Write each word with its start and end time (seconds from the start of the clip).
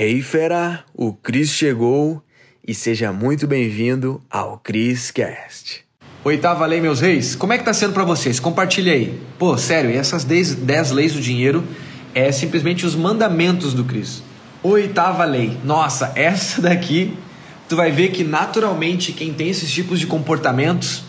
Hey 0.00 0.22
fera, 0.22 0.84
o 0.94 1.12
Cris 1.12 1.50
chegou 1.50 2.22
e 2.64 2.72
seja 2.72 3.12
muito 3.12 3.48
bem-vindo 3.48 4.22
ao 4.30 4.56
Cris 4.56 5.10
Cast. 5.10 5.84
Oitava 6.22 6.64
lei, 6.66 6.80
meus 6.80 7.00
reis, 7.00 7.34
como 7.34 7.52
é 7.52 7.58
que 7.58 7.64
tá 7.64 7.72
sendo 7.72 7.94
para 7.94 8.04
vocês? 8.04 8.38
Compartilha 8.38 8.92
aí. 8.92 9.20
Pô, 9.40 9.58
sério, 9.58 9.90
essas 9.90 10.22
10 10.22 10.92
leis 10.92 11.14
do 11.14 11.20
dinheiro 11.20 11.64
é 12.14 12.30
simplesmente 12.30 12.86
os 12.86 12.94
mandamentos 12.94 13.74
do 13.74 13.82
Cris. 13.82 14.22
Oitava 14.62 15.24
lei. 15.24 15.58
Nossa, 15.64 16.12
essa 16.14 16.62
daqui 16.62 17.18
tu 17.68 17.74
vai 17.74 17.90
ver 17.90 18.12
que 18.12 18.22
naturalmente 18.22 19.10
quem 19.10 19.34
tem 19.34 19.48
esses 19.48 19.68
tipos 19.68 19.98
de 19.98 20.06
comportamentos 20.06 21.02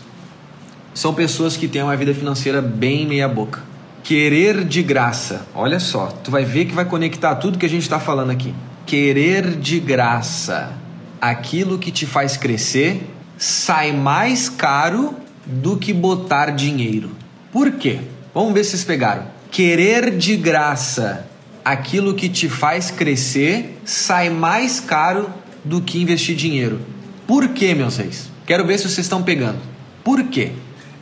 são 0.92 1.14
pessoas 1.14 1.56
que 1.56 1.68
têm 1.68 1.84
uma 1.84 1.96
vida 1.96 2.12
financeira 2.12 2.60
bem 2.60 3.06
meia 3.06 3.28
boca. 3.28 3.62
Querer 4.02 4.64
de 4.64 4.82
graça. 4.82 5.46
Olha 5.54 5.78
só, 5.78 6.08
tu 6.08 6.32
vai 6.32 6.44
ver 6.44 6.64
que 6.64 6.74
vai 6.74 6.84
conectar 6.84 7.36
tudo 7.36 7.56
que 7.56 7.66
a 7.66 7.68
gente 7.68 7.82
está 7.82 8.00
falando 8.00 8.30
aqui. 8.30 8.52
Querer 8.90 9.54
de 9.54 9.78
graça. 9.78 10.72
Aquilo 11.20 11.78
que 11.78 11.92
te 11.92 12.06
faz 12.06 12.36
crescer 12.36 13.08
sai 13.38 13.92
mais 13.92 14.48
caro 14.48 15.14
do 15.46 15.76
que 15.76 15.92
botar 15.92 16.50
dinheiro. 16.50 17.12
Por 17.52 17.70
quê? 17.70 18.00
Vamos 18.34 18.52
ver 18.52 18.64
se 18.64 18.70
vocês 18.70 18.84
pegaram. 18.84 19.26
Querer 19.48 20.18
de 20.18 20.36
graça 20.36 21.24
aquilo 21.64 22.14
que 22.14 22.28
te 22.28 22.48
faz 22.48 22.90
crescer 22.90 23.78
sai 23.84 24.28
mais 24.28 24.80
caro 24.80 25.30
do 25.64 25.80
que 25.80 26.02
investir 26.02 26.34
dinheiro. 26.34 26.80
Por 27.28 27.50
quê, 27.50 27.76
meus 27.76 27.96
reis? 27.96 28.28
Quero 28.44 28.66
ver 28.66 28.76
se 28.76 28.88
vocês 28.88 29.06
estão 29.06 29.22
pegando. 29.22 29.60
Por 30.02 30.24
quê? 30.24 30.50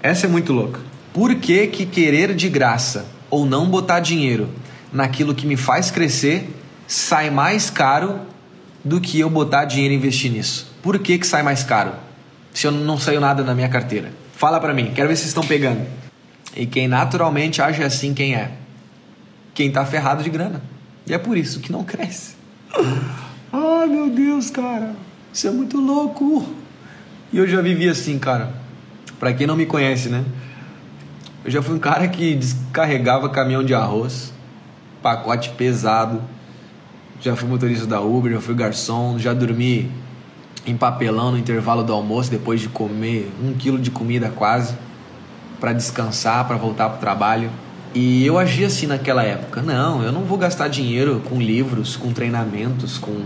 Essa 0.02 0.26
é 0.26 0.28
muito 0.28 0.52
louca. 0.52 0.78
Por 1.10 1.36
que, 1.36 1.66
que 1.68 1.86
querer 1.86 2.34
de 2.34 2.50
graça 2.50 3.06
ou 3.30 3.46
não 3.46 3.66
botar 3.66 4.00
dinheiro 4.00 4.46
naquilo 4.92 5.34
que 5.34 5.46
me 5.46 5.56
faz 5.56 5.90
crescer 5.90 6.50
sai 6.88 7.28
mais 7.28 7.68
caro 7.68 8.18
do 8.82 8.98
que 8.98 9.20
eu 9.20 9.28
botar 9.28 9.66
dinheiro 9.66 9.92
e 9.92 9.96
investir 9.98 10.32
nisso? 10.32 10.72
Por 10.82 10.98
que, 10.98 11.18
que 11.18 11.26
sai 11.26 11.42
mais 11.42 11.62
caro? 11.62 11.92
Se 12.54 12.66
eu 12.66 12.72
não 12.72 12.98
saiu 12.98 13.20
nada 13.20 13.44
na 13.44 13.54
minha 13.54 13.68
carteira. 13.68 14.10
Fala 14.32 14.58
para 14.58 14.72
mim, 14.72 14.92
quero 14.94 15.08
ver 15.08 15.14
se 15.14 15.22
vocês 15.22 15.30
estão 15.30 15.44
pegando. 15.44 15.86
E 16.56 16.64
quem 16.64 16.88
naturalmente 16.88 17.60
age 17.60 17.84
assim, 17.84 18.14
quem 18.14 18.34
é? 18.34 18.52
Quem 19.54 19.70
tá 19.70 19.84
ferrado 19.84 20.22
de 20.22 20.30
grana. 20.30 20.62
E 21.06 21.12
é 21.12 21.18
por 21.18 21.36
isso 21.36 21.60
que 21.60 21.70
não 21.70 21.84
cresce. 21.84 22.34
Ai 23.52 23.86
meu 23.86 24.08
Deus, 24.08 24.50
cara, 24.50 24.94
isso 25.32 25.46
é 25.46 25.50
muito 25.50 25.78
louco. 25.78 26.48
E 27.32 27.36
eu 27.36 27.46
já 27.46 27.60
vivi 27.60 27.88
assim, 27.88 28.18
cara. 28.18 28.54
Pra 29.20 29.32
quem 29.34 29.46
não 29.46 29.56
me 29.56 29.66
conhece, 29.66 30.08
né? 30.08 30.24
Eu 31.44 31.50
já 31.50 31.62
fui 31.62 31.74
um 31.74 31.78
cara 31.78 32.08
que 32.08 32.34
descarregava 32.34 33.28
caminhão 33.28 33.62
de 33.62 33.74
arroz, 33.74 34.32
pacote 35.02 35.50
pesado. 35.50 36.22
Já 37.20 37.34
fui 37.34 37.48
motorista 37.48 37.86
da 37.86 38.00
Uber, 38.00 38.32
já 38.32 38.40
fui 38.40 38.54
garçom, 38.54 39.18
já 39.18 39.34
dormi 39.34 39.90
em 40.66 40.76
papelão 40.76 41.32
no 41.32 41.38
intervalo 41.38 41.82
do 41.82 41.92
almoço 41.92 42.30
depois 42.30 42.60
de 42.60 42.68
comer 42.68 43.30
um 43.42 43.52
quilo 43.54 43.78
de 43.78 43.90
comida 43.90 44.28
quase 44.28 44.76
para 45.58 45.72
descansar, 45.72 46.46
para 46.46 46.56
voltar 46.56 46.88
para 46.88 46.96
o 46.96 47.00
trabalho. 47.00 47.50
E 47.94 48.24
eu 48.24 48.38
agia 48.38 48.66
assim 48.66 48.86
naquela 48.86 49.22
época. 49.22 49.62
Não, 49.62 50.02
eu 50.02 50.12
não 50.12 50.22
vou 50.22 50.38
gastar 50.38 50.68
dinheiro 50.68 51.22
com 51.28 51.40
livros, 51.40 51.96
com 51.96 52.12
treinamentos, 52.12 52.98
com. 52.98 53.22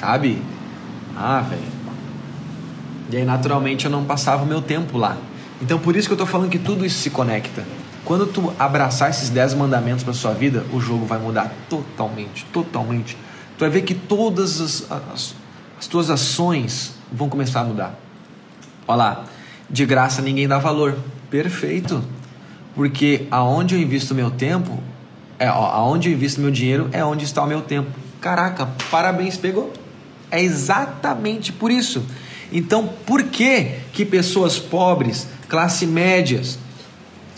Sabe? 0.00 0.42
Ah, 1.16 1.40
velho. 1.40 1.78
E 3.10 3.16
aí, 3.16 3.24
naturalmente, 3.24 3.84
eu 3.84 3.90
não 3.90 4.04
passava 4.04 4.42
o 4.42 4.46
meu 4.46 4.60
tempo 4.60 4.98
lá. 4.98 5.16
Então 5.60 5.78
por 5.78 5.96
isso 5.96 6.08
que 6.08 6.12
eu 6.12 6.16
estou 6.16 6.26
falando 6.26 6.50
que 6.50 6.58
tudo 6.58 6.84
isso 6.84 6.98
se 6.98 7.10
conecta. 7.10 7.64
Quando 8.04 8.26
tu 8.26 8.52
abraçar 8.58 9.10
esses 9.10 9.28
10 9.28 9.54
mandamentos 9.54 10.02
para 10.02 10.14
sua 10.14 10.32
vida, 10.32 10.64
o 10.72 10.80
jogo 10.80 11.04
vai 11.04 11.18
mudar 11.18 11.52
totalmente, 11.68 12.44
totalmente. 12.52 13.16
Tu 13.56 13.60
vai 13.60 13.70
ver 13.70 13.82
que 13.82 13.94
todas 13.94 14.60
as, 14.60 14.90
as, 14.90 15.34
as 15.78 15.86
tuas 15.86 16.10
ações 16.10 16.94
vão 17.12 17.28
começar 17.28 17.60
a 17.60 17.64
mudar. 17.64 17.94
Olha 18.86 18.96
lá, 18.96 19.24
de 19.68 19.84
graça 19.84 20.22
ninguém 20.22 20.48
dá 20.48 20.58
valor. 20.58 20.96
Perfeito. 21.30 22.02
Porque 22.74 23.26
aonde 23.30 23.74
eu 23.74 23.80
invisto 23.80 24.14
meu 24.14 24.30
tempo, 24.30 24.78
é, 25.38 25.50
ó, 25.50 25.66
aonde 25.66 26.08
eu 26.08 26.14
invisto 26.14 26.40
meu 26.40 26.50
dinheiro 26.50 26.88
é 26.92 27.04
onde 27.04 27.24
está 27.24 27.42
o 27.42 27.46
meu 27.46 27.60
tempo. 27.60 27.90
Caraca, 28.20 28.68
parabéns, 28.90 29.36
pegou. 29.36 29.72
É 30.30 30.42
exatamente 30.42 31.52
por 31.52 31.70
isso. 31.70 32.04
Então, 32.52 32.88
por 33.06 33.24
que 33.24 33.72
que 33.92 34.04
pessoas 34.04 34.58
pobres 34.58 35.28
classe 35.48 35.86
médias, 35.86 36.58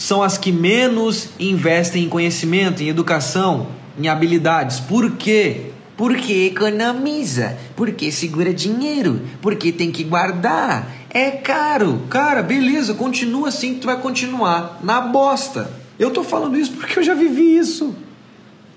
são 0.00 0.22
as 0.22 0.38
que 0.38 0.50
menos 0.50 1.28
investem 1.38 2.05
em 2.05 2.09
conhecimento, 2.09 2.83
em 2.83 2.88
educação, 2.88 3.66
em 3.99 4.09
habilidades. 4.09 4.81
Por 4.81 5.11
quê? 5.12 5.72
Porque 5.94 6.47
economiza, 6.47 7.59
porque 7.77 8.10
segura 8.10 8.55
dinheiro, 8.55 9.21
porque 9.43 9.71
tem 9.71 9.93
que 9.93 10.03
guardar. 10.03 10.91
É 11.10 11.31
caro. 11.31 12.00
Cara, 12.09 12.43
beleza, 12.43 12.94
continua 12.94 13.49
assim 13.49 13.75
que 13.75 13.81
tu 13.81 13.87
vai 13.89 14.00
continuar 14.00 14.81
na 14.83 15.03
bosta. 15.03 15.71
Eu 15.99 16.10
tô 16.10 16.25
falando 16.25 16.59
isso 16.59 16.72
porque 16.72 16.99
eu 16.99 17.03
já 17.03 17.12
vivi 17.12 17.59
isso. 17.59 17.94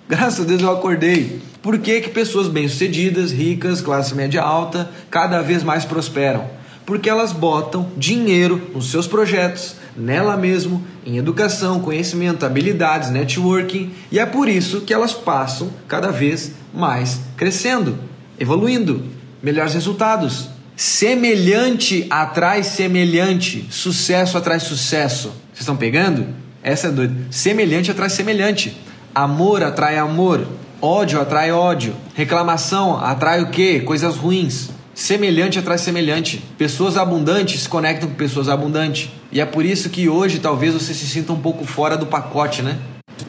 Graças 0.09 0.41
a 0.41 0.43
Deus 0.43 0.61
eu 0.61 0.71
acordei. 0.71 1.41
Por 1.61 1.77
que, 1.77 2.01
que 2.01 2.09
pessoas 2.09 2.49
bem-sucedidas, 2.49 3.31
ricas, 3.31 3.79
classe 3.79 4.13
média 4.13 4.41
alta, 4.41 4.91
cada 5.09 5.41
vez 5.41 5.63
mais 5.63 5.85
prosperam? 5.85 6.62
Porque 6.85 7.09
elas 7.09 7.31
botam 7.31 7.89
dinheiro 7.97 8.71
nos 8.73 8.91
seus 8.91 9.07
projetos, 9.07 9.75
nela 9.95 10.35
mesmo, 10.35 10.83
em 11.05 11.17
educação, 11.17 11.79
conhecimento, 11.79 12.45
habilidades, 12.45 13.09
networking, 13.09 13.91
e 14.11 14.19
é 14.19 14.25
por 14.25 14.49
isso 14.49 14.81
que 14.81 14.93
elas 14.93 15.13
passam 15.13 15.69
cada 15.87 16.11
vez 16.11 16.53
mais 16.73 17.21
crescendo, 17.37 17.97
evoluindo, 18.39 19.03
melhores 19.41 19.73
resultados. 19.73 20.49
Semelhante 20.75 22.07
atrai 22.09 22.63
semelhante, 22.63 23.67
sucesso 23.69 24.37
atrai 24.37 24.59
sucesso. 24.59 25.27
Vocês 25.27 25.59
estão 25.59 25.77
pegando? 25.77 26.25
Essa 26.63 26.87
é 26.87 26.91
doida. 26.91 27.13
Semelhante 27.29 27.91
atrai 27.91 28.09
semelhante. 28.09 28.75
Amor 29.13 29.61
atrai 29.61 29.97
amor. 29.97 30.47
Ódio 30.81 31.21
atrai 31.21 31.51
ódio. 31.51 31.95
Reclamação 32.15 32.97
atrai 32.97 33.41
o 33.41 33.51
quê? 33.51 33.81
Coisas 33.81 34.15
ruins. 34.15 34.69
Semelhante 34.93 35.57
atrai 35.57 35.79
semelhante. 35.79 36.37
Pessoas 36.55 36.97
abundantes 36.97 37.63
se 37.63 37.69
conectam 37.69 38.07
com 38.09 38.15
pessoas 38.15 38.47
abundantes. 38.47 39.09
E 39.31 39.41
é 39.41 39.45
por 39.45 39.65
isso 39.65 39.89
que 39.89 40.07
hoje 40.07 40.37
talvez 40.39 40.73
você 40.73 40.93
se 40.93 41.07
sinta 41.07 41.33
um 41.33 41.39
pouco 41.39 41.65
fora 41.65 41.97
do 41.97 42.05
pacote, 42.05 42.61
né? 42.61 42.77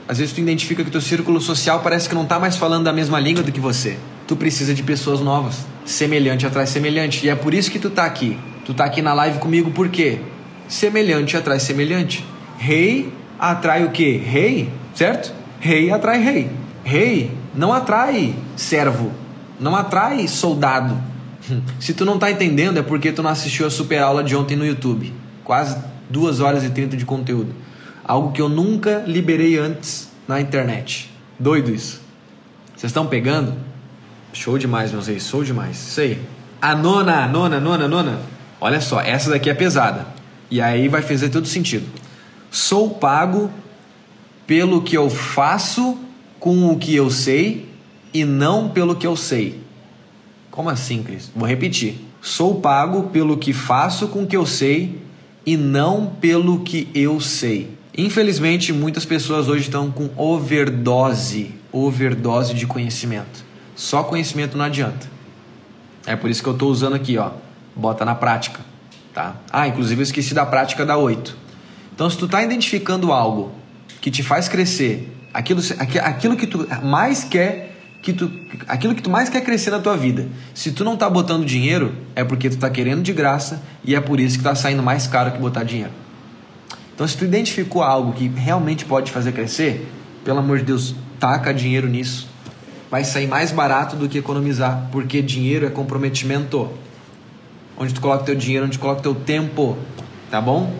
Às 0.06 0.18
vezes 0.18 0.34
tu 0.34 0.40
identifica 0.40 0.84
que 0.84 0.90
teu 0.90 1.00
círculo 1.00 1.40
social 1.40 1.80
parece 1.80 2.06
que 2.06 2.14
não 2.14 2.24
está 2.24 2.38
mais 2.38 2.56
falando 2.56 2.84
da 2.84 2.92
mesma 2.92 3.18
língua 3.18 3.42
do 3.42 3.50
que 3.50 3.60
você. 3.60 3.96
Tu 4.26 4.36
precisa 4.36 4.74
de 4.74 4.82
pessoas 4.82 5.20
novas. 5.20 5.64
Semelhante 5.86 6.46
atrai 6.46 6.66
semelhante. 6.66 7.24
E 7.24 7.30
é 7.30 7.34
por 7.34 7.54
isso 7.54 7.70
que 7.70 7.78
tu 7.78 7.88
tá 7.88 8.04
aqui. 8.04 8.38
Tu 8.66 8.74
tá 8.74 8.84
aqui 8.84 9.00
na 9.00 9.14
live 9.14 9.38
comigo 9.38 9.70
por 9.70 9.88
quê? 9.88 10.18
Semelhante 10.68 11.34
atrai 11.34 11.60
semelhante. 11.60 12.24
Rei 12.58 13.10
atrai 13.38 13.84
o 13.84 13.90
quê? 13.90 14.20
Rei, 14.22 14.68
certo? 14.94 15.32
Rei 15.60 15.90
atrai 15.90 16.22
rei. 16.22 16.50
Rei 16.84 17.30
não 17.54 17.72
atrai 17.72 18.34
servo, 18.54 19.10
não 19.58 19.74
atrai 19.74 20.28
soldado 20.28 21.13
se 21.78 21.94
tu 21.94 22.04
não 22.04 22.18
tá 22.18 22.30
entendendo, 22.30 22.78
é 22.78 22.82
porque 22.82 23.12
tu 23.12 23.22
não 23.22 23.30
assistiu 23.30 23.66
a 23.66 23.70
super 23.70 23.98
aula 23.98 24.22
de 24.22 24.34
ontem 24.36 24.56
no 24.56 24.66
YouTube. 24.66 25.12
Quase 25.42 25.76
2 26.10 26.40
horas 26.40 26.64
e 26.64 26.70
30 26.70 26.96
de 26.96 27.04
conteúdo. 27.04 27.54
Algo 28.04 28.32
que 28.32 28.40
eu 28.40 28.48
nunca 28.48 29.04
liberei 29.06 29.58
antes 29.58 30.10
na 30.28 30.40
internet. 30.40 31.10
Doido 31.38 31.74
isso. 31.74 32.00
Vocês 32.76 32.90
estão 32.90 33.06
pegando? 33.06 33.54
Show 34.32 34.58
demais, 34.58 34.92
meus 34.92 35.06
reis. 35.06 35.26
Show 35.26 35.44
demais. 35.44 35.76
Isso 35.76 36.00
aí. 36.00 36.22
A 36.60 36.74
nona, 36.74 37.26
nona, 37.26 37.60
nona, 37.60 37.88
nona. 37.88 38.20
Olha 38.60 38.80
só, 38.80 39.00
essa 39.00 39.30
daqui 39.30 39.48
é 39.48 39.54
pesada. 39.54 40.06
E 40.50 40.60
aí 40.60 40.88
vai 40.88 41.02
fazer 41.02 41.28
todo 41.28 41.46
sentido. 41.46 41.86
Sou 42.50 42.90
pago 42.90 43.50
pelo 44.46 44.82
que 44.82 44.96
eu 44.96 45.08
faço 45.08 45.98
com 46.38 46.70
o 46.70 46.78
que 46.78 46.94
eu 46.94 47.10
sei 47.10 47.68
e 48.12 48.24
não 48.24 48.68
pelo 48.68 48.94
que 48.96 49.06
eu 49.06 49.16
sei. 49.16 49.63
Como 50.54 50.70
assim, 50.70 51.02
Cris? 51.02 51.32
Vou 51.34 51.48
repetir. 51.48 51.96
Sou 52.22 52.60
pago 52.60 53.10
pelo 53.10 53.36
que 53.36 53.52
faço 53.52 54.06
com 54.06 54.22
o 54.22 54.26
que 54.28 54.36
eu 54.36 54.46
sei 54.46 55.02
e 55.44 55.56
não 55.56 56.06
pelo 56.06 56.60
que 56.60 56.88
eu 56.94 57.20
sei. 57.20 57.76
Infelizmente, 57.98 58.72
muitas 58.72 59.04
pessoas 59.04 59.48
hoje 59.48 59.62
estão 59.62 59.90
com 59.90 60.08
overdose, 60.16 61.50
overdose 61.72 62.54
de 62.54 62.68
conhecimento. 62.68 63.44
Só 63.74 64.04
conhecimento 64.04 64.56
não 64.56 64.64
adianta. 64.64 65.10
É 66.06 66.14
por 66.14 66.30
isso 66.30 66.40
que 66.40 66.48
eu 66.48 66.52
estou 66.52 66.70
usando 66.70 66.94
aqui, 66.94 67.18
ó. 67.18 67.32
Bota 67.74 68.04
na 68.04 68.14
prática, 68.14 68.60
tá? 69.12 69.34
Ah, 69.50 69.66
inclusive 69.66 70.02
eu 70.02 70.04
esqueci 70.04 70.34
da 70.34 70.46
prática 70.46 70.86
da 70.86 70.96
8. 70.96 71.36
Então, 71.92 72.08
se 72.08 72.16
tu 72.16 72.26
está 72.26 72.44
identificando 72.44 73.12
algo 73.12 73.50
que 74.00 74.08
te 74.08 74.22
faz 74.22 74.48
crescer, 74.48 75.12
aquilo, 75.34 75.60
aquilo 76.00 76.36
que 76.36 76.46
tu 76.46 76.64
mais 76.80 77.24
quer 77.24 77.73
que 78.04 78.12
tu, 78.12 78.30
aquilo 78.68 78.94
que 78.94 79.00
tu 79.00 79.08
mais 79.08 79.30
quer 79.30 79.40
crescer 79.40 79.70
na 79.70 79.78
tua 79.78 79.96
vida. 79.96 80.28
Se 80.52 80.70
tu 80.70 80.84
não 80.84 80.94
tá 80.94 81.08
botando 81.08 81.42
dinheiro, 81.42 81.94
é 82.14 82.22
porque 82.22 82.50
tu 82.50 82.58
tá 82.58 82.68
querendo 82.68 83.02
de 83.02 83.14
graça 83.14 83.62
e 83.82 83.94
é 83.94 84.00
por 84.00 84.20
isso 84.20 84.36
que 84.36 84.44
tá 84.44 84.54
saindo 84.54 84.82
mais 84.82 85.06
caro 85.06 85.32
que 85.32 85.38
botar 85.38 85.64
dinheiro. 85.64 85.90
Então, 86.94 87.08
se 87.08 87.16
tu 87.16 87.24
identificou 87.24 87.82
algo 87.82 88.12
que 88.12 88.28
realmente 88.28 88.84
pode 88.84 89.10
fazer 89.10 89.32
crescer, 89.32 89.90
pelo 90.22 90.40
amor 90.40 90.58
de 90.58 90.64
Deus, 90.64 90.94
taca 91.18 91.52
dinheiro 91.54 91.88
nisso. 91.88 92.28
vai 92.90 93.04
sair 93.04 93.26
mais 93.26 93.50
barato 93.50 93.96
do 93.96 94.06
que 94.06 94.18
economizar, 94.18 94.86
porque 94.92 95.22
dinheiro 95.22 95.64
é 95.64 95.70
comprometimento. 95.70 96.70
Onde 97.74 97.94
tu 97.94 98.02
coloca 98.02 98.22
teu 98.22 98.34
dinheiro, 98.34 98.66
onde 98.66 98.76
tu 98.76 98.80
coloca 98.82 99.00
teu 99.00 99.14
tempo, 99.14 99.78
tá 100.30 100.42
bom? 100.42 100.74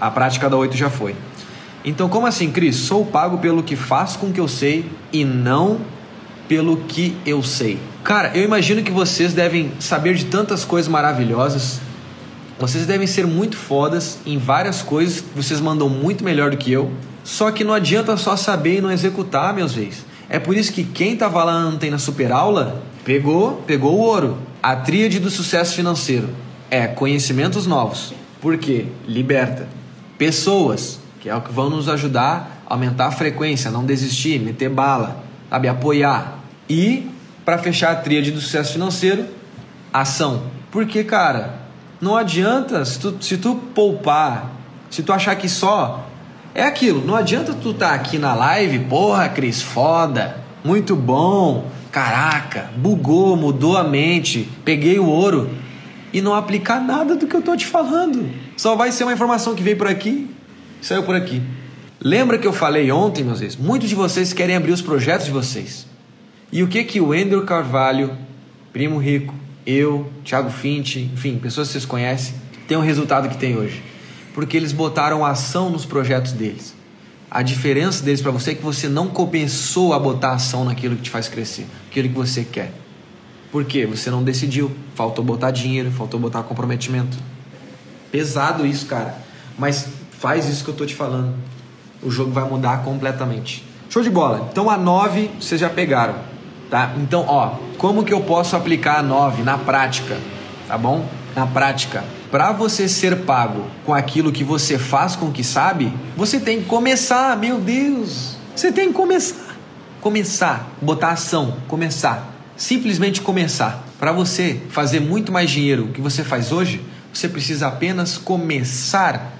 A 0.00 0.10
prática 0.10 0.48
da 0.48 0.56
8 0.56 0.74
já 0.74 0.88
foi. 0.88 1.14
Então, 1.84 2.08
como 2.08 2.26
assim, 2.26 2.50
Cris? 2.50 2.76
Sou 2.76 3.04
pago 3.04 3.36
pelo 3.36 3.62
que 3.62 3.76
faço 3.76 4.18
com 4.18 4.28
o 4.28 4.32
que 4.32 4.40
eu 4.40 4.48
sei 4.48 4.90
e 5.12 5.22
não 5.22 5.94
pelo 6.48 6.76
que 6.78 7.16
eu 7.24 7.42
sei. 7.42 7.78
Cara, 8.04 8.36
eu 8.36 8.44
imagino 8.44 8.82
que 8.82 8.90
vocês 8.90 9.32
devem 9.32 9.72
saber 9.78 10.14
de 10.14 10.26
tantas 10.26 10.64
coisas 10.64 10.88
maravilhosas. 10.88 11.80
Vocês 12.58 12.86
devem 12.86 13.06
ser 13.06 13.26
muito 13.26 13.56
fodas 13.56 14.18
em 14.24 14.38
várias 14.38 14.80
coisas, 14.80 15.22
vocês 15.34 15.60
mandam 15.60 15.88
muito 15.88 16.24
melhor 16.24 16.50
do 16.50 16.56
que 16.56 16.72
eu. 16.72 16.90
Só 17.22 17.50
que 17.50 17.64
não 17.64 17.74
adianta 17.74 18.16
só 18.16 18.36
saber 18.36 18.78
e 18.78 18.80
não 18.80 18.90
executar, 18.90 19.52
meus 19.52 19.74
reis. 19.74 20.06
É 20.28 20.38
por 20.38 20.56
isso 20.56 20.72
que 20.72 20.84
quem 20.84 21.16
tava 21.16 21.42
lá 21.44 21.66
ontem 21.66 21.90
na 21.90 21.98
super 21.98 22.32
aula 22.32 22.82
pegou, 23.04 23.62
pegou 23.66 23.94
o 23.94 23.98
ouro. 23.98 24.38
A 24.62 24.74
tríade 24.74 25.20
do 25.20 25.30
sucesso 25.30 25.74
financeiro 25.74 26.28
é 26.70 26.86
conhecimentos 26.86 27.66
novos. 27.66 28.14
Por 28.40 28.56
quê? 28.58 28.86
Liberta. 29.06 29.68
Pessoas, 30.18 30.98
que 31.20 31.28
é 31.28 31.34
o 31.34 31.40
que 31.40 31.52
vão 31.52 31.68
nos 31.68 31.88
ajudar 31.88 32.62
a 32.66 32.74
aumentar 32.74 33.06
a 33.06 33.12
frequência, 33.12 33.70
não 33.70 33.84
desistir, 33.84 34.40
meter 34.40 34.68
bala, 34.70 35.22
sabe, 35.50 35.68
apoiar. 35.68 36.35
E 36.68 37.08
para 37.44 37.58
fechar 37.58 37.92
a 37.92 37.96
tríade 37.96 38.30
do 38.30 38.40
sucesso 38.40 38.72
financeiro, 38.72 39.26
ação. 39.92 40.42
Porque, 40.70 41.04
cara, 41.04 41.60
não 42.00 42.16
adianta 42.16 42.84
se 42.84 42.98
tu, 42.98 43.16
se 43.20 43.36
tu 43.36 43.54
poupar, 43.74 44.52
se 44.90 45.02
tu 45.02 45.12
achar 45.12 45.36
que 45.36 45.48
só 45.48 46.06
é 46.54 46.62
aquilo, 46.62 47.06
não 47.06 47.14
adianta 47.14 47.54
tu 47.54 47.70
estar 47.70 47.90
tá 47.90 47.94
aqui 47.94 48.18
na 48.18 48.34
live, 48.34 48.80
porra, 48.80 49.28
Cris, 49.28 49.62
foda, 49.62 50.36
muito 50.64 50.96
bom, 50.96 51.70
caraca, 51.92 52.70
bugou, 52.76 53.36
mudou 53.36 53.76
a 53.76 53.84
mente, 53.84 54.48
peguei 54.64 54.98
o 54.98 55.06
ouro 55.06 55.50
e 56.12 56.20
não 56.20 56.34
aplicar 56.34 56.80
nada 56.80 57.14
do 57.14 57.26
que 57.26 57.36
eu 57.36 57.42
tô 57.42 57.56
te 57.56 57.66
falando. 57.66 58.28
Só 58.56 58.74
vai 58.74 58.90
ser 58.90 59.04
uma 59.04 59.12
informação 59.12 59.54
que 59.54 59.62
veio 59.62 59.76
por 59.76 59.86
aqui, 59.86 60.28
saiu 60.82 61.02
por 61.04 61.14
aqui. 61.14 61.40
Lembra 62.00 62.38
que 62.38 62.46
eu 62.46 62.52
falei 62.52 62.90
ontem, 62.90 63.24
meus 63.24 63.40
vezes? 63.40 63.56
Muitos 63.56 63.88
de 63.88 63.94
vocês 63.94 64.32
querem 64.32 64.56
abrir 64.56 64.72
os 64.72 64.82
projetos 64.82 65.26
de 65.26 65.32
vocês. 65.32 65.86
E 66.52 66.62
o 66.62 66.68
que 66.68 66.84
que 66.84 67.00
o 67.00 67.12
Andrew 67.12 67.44
Carvalho, 67.44 68.16
Primo 68.72 68.98
Rico, 68.98 69.34
eu, 69.66 70.10
Thiago 70.24 70.50
Fint, 70.50 70.96
enfim, 70.96 71.38
pessoas 71.38 71.68
que 71.68 71.72
vocês 71.72 71.84
conhecem, 71.84 72.34
tem 72.68 72.76
o 72.76 72.80
resultado 72.80 73.28
que 73.28 73.36
tem 73.36 73.56
hoje? 73.56 73.82
porque 74.36 74.54
eles 74.54 74.70
botaram 74.70 75.24
ação 75.24 75.70
nos 75.70 75.86
projetos 75.86 76.32
deles. 76.32 76.74
A 77.30 77.40
diferença 77.40 78.04
deles 78.04 78.20
para 78.20 78.30
você 78.30 78.50
é 78.50 78.54
que 78.54 78.62
você 78.62 78.86
não 78.86 79.08
começou 79.08 79.94
a 79.94 79.98
botar 79.98 80.32
ação 80.32 80.62
naquilo 80.62 80.94
que 80.94 81.04
te 81.04 81.10
faz 81.10 81.26
crescer, 81.26 81.66
aquilo 81.88 82.10
que 82.10 82.14
você 82.14 82.44
quer. 82.44 82.70
Por 83.50 83.64
quê? 83.64 83.86
Você 83.86 84.10
não 84.10 84.22
decidiu, 84.22 84.70
faltou 84.94 85.24
botar 85.24 85.52
dinheiro, 85.52 85.90
faltou 85.90 86.20
botar 86.20 86.42
comprometimento. 86.42 87.16
Pesado 88.12 88.66
isso, 88.66 88.84
cara. 88.84 89.16
Mas 89.58 89.88
faz 90.10 90.46
isso 90.50 90.62
que 90.62 90.68
eu 90.68 90.74
tô 90.74 90.84
te 90.84 90.94
falando. 90.94 91.34
O 92.02 92.10
jogo 92.10 92.30
vai 92.30 92.46
mudar 92.46 92.84
completamente. 92.84 93.64
Show 93.88 94.02
de 94.02 94.10
bola. 94.10 94.50
Então 94.52 94.68
a 94.68 94.76
9 94.76 95.30
vocês 95.40 95.58
já 95.58 95.70
pegaram, 95.70 96.16
tá? 96.70 96.92
Então, 96.96 97.24
ó, 97.26 97.56
como 97.78 98.04
que 98.04 98.12
eu 98.12 98.20
posso 98.20 98.56
aplicar 98.56 98.98
a 98.98 99.02
9 99.02 99.42
na 99.42 99.58
prática? 99.58 100.16
Tá 100.66 100.76
bom? 100.76 101.06
Na 101.34 101.46
prática 101.46 102.02
para 102.30 102.52
você 102.52 102.88
ser 102.88 103.24
pago 103.24 103.66
com 103.84 103.94
aquilo 103.94 104.32
que 104.32 104.44
você 104.44 104.78
faz 104.78 105.14
com 105.16 105.26
o 105.26 105.32
que 105.32 105.44
sabe, 105.44 105.92
você 106.16 106.40
tem 106.40 106.60
que 106.60 106.66
começar, 106.66 107.36
meu 107.36 107.58
Deus. 107.58 108.36
Você 108.54 108.72
tem 108.72 108.88
que 108.88 108.94
começar. 108.94 109.56
Começar, 110.00 110.70
botar 110.80 111.10
ação, 111.10 111.56
começar. 111.68 112.34
Simplesmente 112.56 113.20
começar. 113.20 113.84
Para 113.98 114.12
você 114.12 114.60
fazer 114.70 115.00
muito 115.00 115.32
mais 115.32 115.50
dinheiro 115.50 115.88
que 115.94 116.00
você 116.00 116.22
faz 116.22 116.52
hoje, 116.52 116.84
você 117.12 117.28
precisa 117.28 117.68
apenas 117.68 118.18
começar 118.18 119.32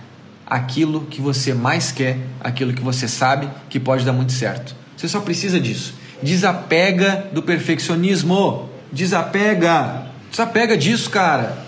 aquilo 0.46 1.02
que 1.02 1.20
você 1.20 1.52
mais 1.52 1.92
quer, 1.92 2.18
aquilo 2.40 2.72
que 2.72 2.82
você 2.82 3.08
sabe 3.08 3.48
que 3.68 3.80
pode 3.80 4.04
dar 4.04 4.12
muito 4.12 4.32
certo. 4.32 4.74
Você 4.96 5.08
só 5.08 5.20
precisa 5.20 5.60
disso. 5.60 5.94
Desapega 6.22 7.26
do 7.32 7.42
perfeccionismo. 7.42 8.68
Desapega. 8.92 10.06
Desapega 10.30 10.76
disso, 10.76 11.10
cara. 11.10 11.58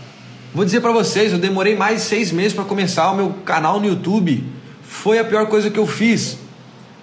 Vou 0.54 0.64
dizer 0.64 0.80
para 0.80 0.92
vocês, 0.92 1.32
eu 1.32 1.38
demorei 1.38 1.76
mais 1.76 2.02
seis 2.02 2.32
meses 2.32 2.52
para 2.52 2.64
começar 2.64 3.10
o 3.10 3.16
meu 3.16 3.30
canal 3.44 3.78
no 3.78 3.86
YouTube. 3.86 4.44
Foi 4.82 5.18
a 5.18 5.24
pior 5.24 5.46
coisa 5.46 5.70
que 5.70 5.78
eu 5.78 5.86
fiz. 5.86 6.38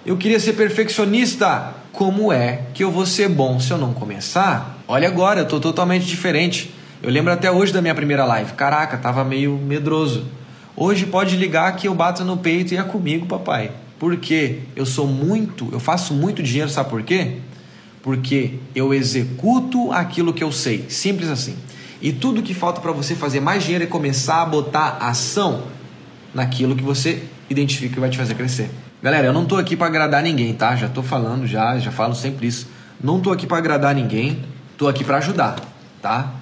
Eu 0.04 0.16
queria 0.16 0.40
ser 0.40 0.54
perfeccionista. 0.54 1.74
Como 1.92 2.32
é 2.32 2.62
que 2.74 2.84
eu 2.84 2.90
vou 2.90 3.06
ser 3.06 3.28
bom 3.28 3.58
se 3.58 3.70
eu 3.70 3.78
não 3.78 3.94
começar? 3.94 4.78
Olha 4.86 5.08
agora, 5.08 5.40
eu 5.40 5.44
estou 5.44 5.60
totalmente 5.60 6.04
diferente. 6.04 6.74
Eu 7.02 7.10
lembro 7.10 7.32
até 7.32 7.50
hoje 7.50 7.72
da 7.72 7.80
minha 7.80 7.94
primeira 7.94 8.24
live. 8.24 8.52
Caraca, 8.52 8.98
tava 8.98 9.24
meio 9.24 9.56
medroso. 9.56 10.26
Hoje 10.76 11.06
pode 11.06 11.36
ligar 11.36 11.74
que 11.76 11.88
eu 11.88 11.94
bato 11.94 12.22
no 12.24 12.36
peito 12.36 12.74
e 12.74 12.76
é 12.76 12.82
comigo, 12.82 13.24
papai. 13.26 13.70
Porque 13.98 14.60
eu 14.74 14.84
sou 14.84 15.06
muito, 15.06 15.68
eu 15.72 15.80
faço 15.80 16.12
muito 16.12 16.42
dinheiro, 16.42 16.70
sabe 16.70 16.90
por 16.90 17.02
quê? 17.02 17.38
Porque 18.02 18.54
eu 18.74 18.92
executo 18.92 19.90
aquilo 19.92 20.32
que 20.32 20.44
eu 20.44 20.52
sei. 20.52 20.84
Simples 20.88 21.28
assim. 21.28 21.56
E 22.00 22.12
tudo 22.12 22.42
que 22.42 22.52
falta 22.52 22.80
para 22.80 22.92
você 22.92 23.14
fazer 23.14 23.40
mais 23.40 23.62
dinheiro 23.62 23.84
é 23.84 23.86
começar 23.86 24.42
a 24.42 24.46
botar 24.46 24.98
ação 25.00 25.64
naquilo 26.34 26.76
que 26.76 26.82
você 26.82 27.22
identifica 27.48 27.94
que 27.94 28.00
vai 28.00 28.10
te 28.10 28.18
fazer 28.18 28.34
crescer. 28.34 28.70
Galera, 29.02 29.26
eu 29.26 29.32
não 29.32 29.46
tô 29.46 29.56
aqui 29.56 29.76
para 29.76 29.86
agradar 29.86 30.22
ninguém, 30.22 30.52
tá? 30.52 30.76
Já 30.76 30.88
tô 30.88 31.02
falando 31.02 31.46
já, 31.46 31.78
já 31.78 31.90
falo 31.90 32.14
sempre 32.14 32.46
isso. 32.46 32.68
Não 33.02 33.20
tô 33.20 33.30
aqui 33.30 33.46
para 33.46 33.58
agradar 33.58 33.94
ninguém, 33.94 34.42
tô 34.76 34.88
aqui 34.88 35.04
para 35.04 35.18
ajudar, 35.18 35.56
tá? 36.02 36.32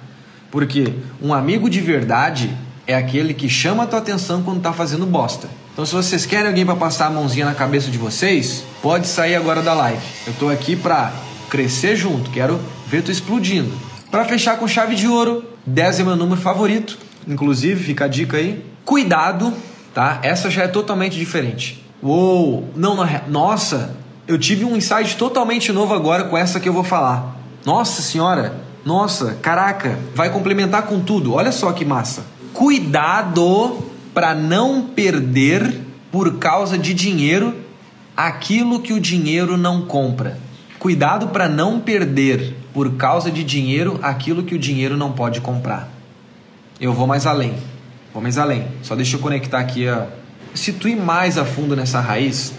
Porque 0.51 0.93
um 1.21 1.33
amigo 1.33 1.69
de 1.69 1.81
verdade 1.81 2.55
é 2.87 2.95
aquele 2.95 3.33
que 3.33 3.49
chama 3.49 3.83
a 3.83 3.87
tua 3.87 3.99
atenção 3.99 4.43
quando 4.43 4.61
tá 4.61 4.71
fazendo 4.71 5.05
bosta. 5.05 5.49
Então, 5.73 5.85
se 5.85 5.93
vocês 5.93 6.25
querem 6.25 6.47
alguém 6.47 6.65
para 6.65 6.75
passar 6.75 7.07
a 7.07 7.09
mãozinha 7.09 7.45
na 7.45 7.53
cabeça 7.53 7.91
de 7.91 7.97
vocês, 7.97 8.63
pode 8.81 9.07
sair 9.07 9.35
agora 9.35 9.61
da 9.61 9.73
live. 9.73 10.01
Eu 10.25 10.33
tô 10.33 10.49
aqui 10.49 10.75
para 10.75 11.11
crescer 11.49 11.95
junto, 11.95 12.29
quero 12.29 12.59
ver 12.87 13.03
tu 13.03 13.11
explodindo. 13.11 13.71
Para 14.09 14.23
fechar 14.25 14.57
com 14.57 14.67
chave 14.67 14.95
de 14.95 15.07
ouro, 15.07 15.43
10 15.65 15.99
é 15.99 16.03
meu 16.03 16.15
número 16.15 16.39
favorito, 16.39 16.97
inclusive, 17.27 17.83
fica 17.83 18.05
a 18.05 18.07
dica 18.07 18.37
aí. 18.37 18.63
Cuidado, 18.85 19.53
tá? 19.93 20.19
Essa 20.21 20.49
já 20.49 20.63
é 20.63 20.67
totalmente 20.67 21.17
diferente. 21.17 21.83
Uou, 22.01 22.69
não, 22.75 22.95
não, 22.95 23.07
nossa, 23.27 23.95
eu 24.27 24.37
tive 24.37 24.63
um 24.63 24.75
insight 24.75 25.17
totalmente 25.17 25.71
novo 25.71 25.93
agora 25.93 26.25
com 26.25 26.37
essa 26.37 26.59
que 26.59 26.69
eu 26.69 26.73
vou 26.73 26.83
falar. 26.83 27.35
Nossa 27.65 28.01
senhora, 28.01 28.55
nossa, 28.85 29.33
caraca, 29.41 29.97
vai 30.13 30.29
complementar 30.29 30.83
com 30.83 30.99
tudo. 30.99 31.33
Olha 31.33 31.51
só 31.51 31.71
que 31.71 31.83
massa. 31.83 32.34
Cuidado 32.55 33.83
para 34.13 34.33
não 34.33 34.81
perder 34.81 35.81
por 36.09 36.39
causa 36.39 36.77
de 36.77 36.93
dinheiro 36.93 37.53
aquilo 38.15 38.79
que 38.79 38.93
o 38.93 38.99
dinheiro 38.99 39.57
não 39.57 39.81
compra. 39.81 40.39
Cuidado 40.79 41.27
para 41.27 41.49
não 41.49 41.81
perder 41.81 42.55
por 42.73 42.95
causa 42.95 43.29
de 43.29 43.43
dinheiro 43.43 43.99
aquilo 44.01 44.41
que 44.41 44.55
o 44.55 44.57
dinheiro 44.57 44.95
não 44.95 45.11
pode 45.11 45.41
comprar. 45.41 45.89
Eu 46.79 46.93
vou 46.93 47.05
mais 47.05 47.25
além. 47.25 47.55
Vou 48.13 48.23
mais 48.23 48.37
além. 48.37 48.65
Só 48.81 48.95
deixa 48.95 49.17
eu 49.17 49.19
conectar 49.19 49.59
aqui 49.59 49.89
a. 49.89 50.07
Se 50.53 50.71
tu 50.71 50.87
ir 50.87 50.95
mais 50.95 51.37
a 51.37 51.43
fundo 51.43 51.75
nessa 51.75 51.99
raiz, 51.99 52.53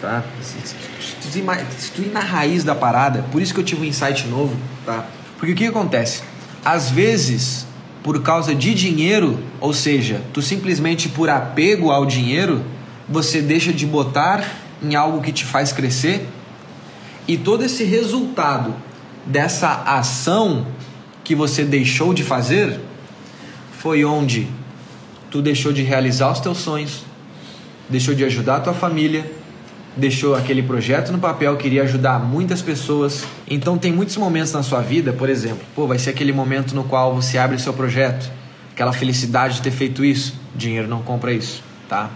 tá? 0.00 0.22
Se 0.40 1.30
tu 1.32 1.36
ir, 1.36 1.42
mais, 1.42 1.66
se 1.76 1.90
tu 1.90 2.02
ir 2.02 2.12
na 2.12 2.20
raiz 2.20 2.62
da 2.62 2.76
parada, 2.76 3.24
por 3.32 3.42
isso 3.42 3.52
que 3.52 3.58
eu 3.58 3.64
tive 3.64 3.82
um 3.82 3.84
insight 3.84 4.24
novo, 4.28 4.56
tá? 4.86 5.04
Porque 5.36 5.52
o 5.52 5.56
que 5.56 5.66
acontece? 5.66 6.22
Às 6.64 6.90
vezes, 6.90 7.66
por 8.02 8.20
causa 8.22 8.54
de 8.54 8.74
dinheiro, 8.74 9.38
ou 9.60 9.72
seja, 9.72 10.20
tu 10.32 10.42
simplesmente 10.42 11.08
por 11.08 11.30
apego 11.30 11.90
ao 11.90 12.04
dinheiro, 12.04 12.62
você 13.08 13.40
deixa 13.40 13.72
de 13.72 13.86
botar 13.86 14.44
em 14.82 14.94
algo 14.94 15.20
que 15.22 15.32
te 15.32 15.44
faz 15.44 15.72
crescer? 15.72 16.26
E 17.28 17.36
todo 17.36 17.64
esse 17.64 17.84
resultado 17.84 18.74
dessa 19.24 19.82
ação 19.86 20.66
que 21.22 21.34
você 21.34 21.64
deixou 21.64 22.12
de 22.12 22.24
fazer 22.24 22.80
foi 23.78 24.04
onde 24.04 24.48
tu 25.30 25.40
deixou 25.40 25.72
de 25.72 25.82
realizar 25.82 26.30
os 26.32 26.40
teus 26.40 26.58
sonhos, 26.58 27.04
deixou 27.88 28.14
de 28.14 28.24
ajudar 28.24 28.56
a 28.56 28.60
tua 28.60 28.74
família, 28.74 29.30
deixou 29.96 30.34
aquele 30.34 30.62
projeto 30.62 31.12
no 31.12 31.18
papel, 31.18 31.56
queria 31.56 31.82
ajudar 31.82 32.18
muitas 32.18 32.62
pessoas. 32.62 33.24
Então 33.48 33.76
tem 33.76 33.92
muitos 33.92 34.16
momentos 34.16 34.52
na 34.52 34.62
sua 34.62 34.80
vida, 34.80 35.12
por 35.12 35.28
exemplo, 35.28 35.64
pô, 35.74 35.86
vai 35.86 35.98
ser 35.98 36.10
aquele 36.10 36.32
momento 36.32 36.74
no 36.74 36.84
qual 36.84 37.14
você 37.14 37.38
abre 37.38 37.58
seu 37.58 37.72
projeto, 37.72 38.30
aquela 38.72 38.92
felicidade 38.92 39.56
de 39.56 39.62
ter 39.62 39.70
feito 39.70 40.04
isso, 40.04 40.34
dinheiro 40.54 40.88
não 40.88 41.02
compra 41.02 41.32
isso, 41.32 41.62
tá? 41.88 42.10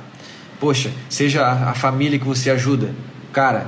Poxa, 0.58 0.90
seja 1.08 1.46
a 1.46 1.74
família 1.74 2.18
que 2.18 2.24
você 2.24 2.50
ajuda, 2.50 2.90
cara, 3.32 3.66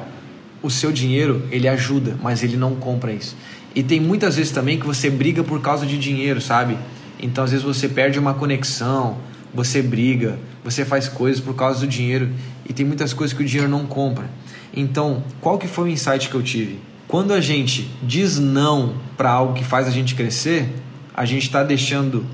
o 0.62 0.70
seu 0.70 0.90
dinheiro 0.90 1.46
ele 1.50 1.68
ajuda, 1.68 2.16
mas 2.22 2.42
ele 2.42 2.56
não 2.56 2.74
compra 2.74 3.12
isso. 3.12 3.36
E 3.74 3.82
tem 3.82 4.00
muitas 4.00 4.36
vezes 4.36 4.50
também 4.50 4.78
que 4.78 4.86
você 4.86 5.10
briga 5.10 5.44
por 5.44 5.60
causa 5.60 5.86
de 5.86 5.98
dinheiro, 5.98 6.40
sabe? 6.40 6.78
Então 7.20 7.44
às 7.44 7.50
vezes 7.50 7.64
você 7.64 7.88
perde 7.88 8.18
uma 8.18 8.34
conexão, 8.34 9.18
você 9.54 9.82
briga, 9.82 10.38
você 10.70 10.84
faz 10.84 11.08
coisas 11.08 11.40
por 11.40 11.54
causa 11.54 11.80
do 11.80 11.86
dinheiro 11.86 12.30
e 12.68 12.72
tem 12.72 12.84
muitas 12.84 13.12
coisas 13.12 13.36
que 13.36 13.42
o 13.42 13.46
dinheiro 13.46 13.68
não 13.68 13.86
compra. 13.86 14.28
Então, 14.74 15.22
qual 15.40 15.58
que 15.58 15.66
foi 15.66 15.84
o 15.84 15.88
insight 15.88 16.28
que 16.28 16.34
eu 16.34 16.42
tive? 16.42 16.78
quando 17.08 17.32
a 17.32 17.40
gente 17.40 17.90
diz 18.02 18.38
não 18.38 18.94
para 19.16 19.30
algo 19.30 19.54
que 19.54 19.64
faz 19.64 19.88
a 19.88 19.90
gente 19.90 20.14
crescer, 20.14 20.68
a 21.14 21.24
gente 21.24 21.44
está 21.44 21.64
deixando 21.64 22.24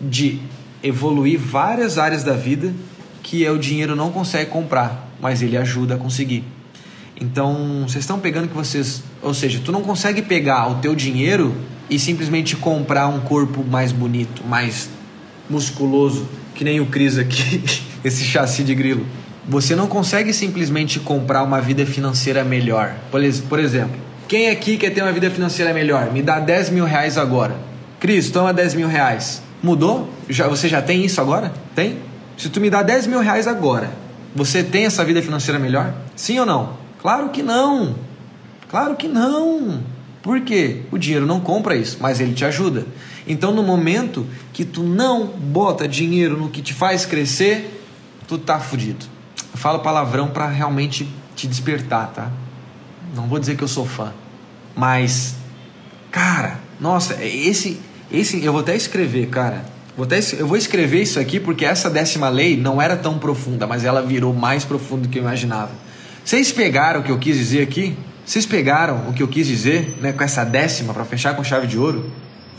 de 0.00 0.40
evoluir 0.82 1.38
várias 1.38 1.98
áreas 1.98 2.24
da 2.24 2.32
vida 2.32 2.72
que 3.22 3.44
é 3.44 3.50
o 3.50 3.58
dinheiro 3.58 3.94
não 3.94 4.10
consegue 4.10 4.50
comprar, 4.50 5.08
mas 5.20 5.42
ele 5.42 5.56
ajuda 5.56 5.94
a 5.94 5.98
conseguir. 5.98 6.42
Então, 7.20 7.84
vocês 7.86 8.02
estão 8.02 8.18
pegando 8.18 8.48
que 8.48 8.54
vocês, 8.54 9.02
ou 9.20 9.34
seja, 9.34 9.60
tu 9.62 9.70
não 9.70 9.82
consegue 9.82 10.22
pegar 10.22 10.68
o 10.68 10.76
teu 10.76 10.94
dinheiro 10.94 11.54
e 11.90 11.98
simplesmente 11.98 12.56
comprar 12.56 13.08
um 13.08 13.20
corpo 13.20 13.62
mais 13.62 13.92
bonito, 13.92 14.42
mais 14.42 14.88
musculoso, 15.50 16.26
que 16.54 16.64
nem 16.64 16.80
o 16.80 16.86
Cris 16.86 17.18
aqui, 17.18 17.62
esse 18.04 18.24
chassi 18.24 18.62
de 18.62 18.74
grilo. 18.74 19.04
Você 19.48 19.74
não 19.74 19.86
consegue 19.86 20.32
simplesmente 20.32 21.00
comprar 21.00 21.42
uma 21.42 21.60
vida 21.60 21.84
financeira 21.84 22.44
melhor. 22.44 22.94
Por 23.10 23.58
exemplo, 23.58 23.96
quem 24.28 24.48
aqui 24.48 24.76
quer 24.76 24.90
ter 24.90 25.02
uma 25.02 25.12
vida 25.12 25.28
financeira 25.30 25.74
melhor? 25.74 26.12
Me 26.12 26.22
dá 26.22 26.38
10 26.38 26.70
mil 26.70 26.84
reais 26.84 27.18
agora. 27.18 27.56
Cris, 27.98 28.30
toma 28.30 28.52
10 28.52 28.74
mil 28.74 28.86
reais. 28.86 29.42
Mudou? 29.62 30.08
Já, 30.28 30.46
você 30.46 30.68
já 30.68 30.80
tem 30.80 31.04
isso 31.04 31.20
agora? 31.20 31.52
Tem? 31.74 31.98
Se 32.38 32.48
tu 32.48 32.60
me 32.60 32.70
dá 32.70 32.82
10 32.82 33.08
mil 33.08 33.20
reais 33.20 33.46
agora, 33.46 33.90
você 34.34 34.62
tem 34.62 34.84
essa 34.84 35.04
vida 35.04 35.20
financeira 35.20 35.58
melhor? 35.58 35.92
Sim 36.14 36.38
ou 36.38 36.46
não? 36.46 36.74
Claro 37.02 37.30
que 37.30 37.42
não. 37.42 37.96
Claro 38.68 38.94
que 38.94 39.08
não. 39.08 39.82
Por 40.22 40.40
quê? 40.42 40.82
O 40.92 40.98
dinheiro 40.98 41.26
não 41.26 41.40
compra 41.40 41.74
isso, 41.74 41.98
mas 42.00 42.20
ele 42.20 42.32
te 42.32 42.44
ajuda. 42.44 42.86
Então, 43.26 43.52
no 43.52 43.62
momento 43.62 44.26
que 44.52 44.64
tu 44.64 44.82
não 44.82 45.26
bota 45.26 45.86
dinheiro 45.86 46.36
no 46.36 46.48
que 46.48 46.62
te 46.62 46.72
faz 46.72 47.04
crescer, 47.04 47.84
tu 48.26 48.38
tá 48.38 48.58
fudido. 48.58 49.06
Eu 49.52 49.58
falo 49.58 49.80
palavrão 49.80 50.28
para 50.28 50.46
realmente 50.46 51.08
te 51.34 51.46
despertar, 51.46 52.12
tá? 52.14 52.30
Não 53.14 53.26
vou 53.26 53.38
dizer 53.38 53.56
que 53.56 53.64
eu 53.64 53.68
sou 53.68 53.86
fã, 53.86 54.12
mas 54.76 55.34
cara, 56.10 56.60
nossa, 56.78 57.22
esse 57.24 57.80
esse 58.12 58.44
eu 58.44 58.52
vou 58.52 58.60
até 58.60 58.74
escrever, 58.74 59.28
cara. 59.28 59.64
Vou 59.96 60.04
até, 60.04 60.20
eu 60.38 60.46
vou 60.46 60.56
escrever 60.56 61.02
isso 61.02 61.18
aqui 61.20 61.38
porque 61.38 61.64
essa 61.64 61.90
décima 61.90 62.28
lei 62.28 62.56
não 62.56 62.80
era 62.80 62.96
tão 62.96 63.18
profunda, 63.18 63.66
mas 63.66 63.84
ela 63.84 64.02
virou 64.02 64.32
mais 64.32 64.64
profunda 64.64 65.02
do 65.02 65.08
que 65.08 65.18
eu 65.18 65.22
imaginava. 65.22 65.70
Vocês 66.24 66.52
pegaram 66.52 67.00
o 67.00 67.02
que 67.02 67.10
eu 67.10 67.18
quis 67.18 67.36
dizer 67.36 67.62
aqui? 67.62 67.96
Vocês 68.24 68.46
pegaram 68.46 69.08
o 69.08 69.12
que 69.12 69.22
eu 69.22 69.28
quis 69.28 69.46
dizer, 69.46 69.96
né, 70.00 70.12
com 70.12 70.22
essa 70.22 70.44
décima 70.44 70.92
para 70.92 71.04
fechar 71.04 71.34
com 71.34 71.42
chave 71.42 71.66
de 71.66 71.78
ouro? 71.78 72.10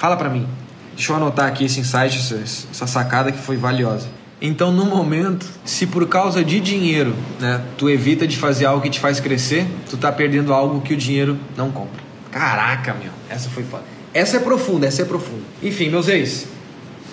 Fala 0.02 0.18
para 0.18 0.32
mim. 0.32 0.48
Deixa 0.96 1.12
eu 1.12 1.16
anotar 1.16 1.48
aqui 1.48 1.64
esse 1.64 1.80
insight, 1.80 2.18
essa 2.18 2.88
sacada 2.88 3.32
que 3.32 3.38
foi 3.38 3.56
valiosa. 3.56 4.08
Então, 4.42 4.72
no 4.72 4.84
momento, 4.84 5.46
se 5.64 5.86
por 5.86 6.08
causa 6.08 6.44
de 6.44 6.60
dinheiro, 6.60 7.14
né, 7.40 7.62
tu 7.78 7.88
evita 7.88 8.26
de 8.26 8.36
fazer 8.36 8.66
algo 8.66 8.82
que 8.82 8.90
te 8.90 9.00
faz 9.00 9.20
crescer, 9.20 9.68
tu 9.88 9.98
tá 9.98 10.12
perdendo 10.12 10.56
algo 10.56 10.82
que 10.82 10.96
o 10.96 10.98
dinheiro 10.98 11.38
não 11.56 11.70
compra. 11.70 12.02
Caraca, 12.32 12.96
meu, 12.96 13.12
essa 13.30 13.48
foi 13.52 13.62
foda. 13.62 13.84
Essa 14.12 14.38
é 14.38 14.40
profunda, 14.40 14.88
essa 14.88 15.04
é 15.04 15.06
profunda. 15.06 15.44
Enfim, 15.62 15.92
meus 15.92 16.08
ex. 16.08 16.48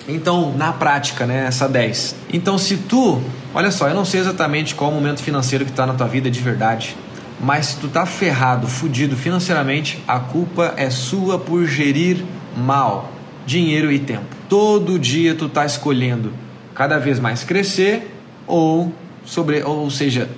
Então, 0.08 0.54
na 0.56 0.72
prática, 0.72 1.26
né, 1.26 1.44
essa 1.46 1.68
10. 1.68 2.14
Então, 2.32 2.56
se 2.56 2.78
tu, 2.78 3.20
olha 3.52 3.70
só, 3.70 3.86
eu 3.90 3.94
não 3.94 4.06
sei 4.06 4.20
exatamente 4.20 4.74
qual 4.74 4.90
o 4.90 4.94
momento 4.94 5.22
financeiro 5.22 5.66
que 5.66 5.72
tá 5.72 5.84
na 5.84 5.92
tua 5.92 6.06
vida 6.06 6.30
de 6.30 6.40
verdade, 6.40 6.96
mas 7.38 7.66
se 7.66 7.76
tu 7.76 7.88
tá 7.88 8.06
ferrado, 8.06 8.66
fudido 8.66 9.14
financeiramente, 9.14 10.02
a 10.08 10.18
culpa 10.18 10.72
é 10.78 10.88
sua 10.88 11.38
por 11.38 11.66
gerir 11.66 12.24
mal 12.56 13.12
dinheiro 13.46 13.90
e 13.90 13.98
tempo. 13.98 14.26
Todo 14.48 14.98
dia 14.98 15.34
tu 15.34 15.48
tá 15.48 15.64
escolhendo 15.64 16.32
cada 16.74 16.98
vez 16.98 17.18
mais 17.18 17.44
crescer 17.44 18.14
ou 18.46 18.92
sobre, 19.24 19.62
ou 19.62 19.90
seja, 19.90 20.28